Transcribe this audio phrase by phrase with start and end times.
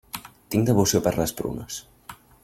[0.53, 1.77] Tinc devoció per les prunes.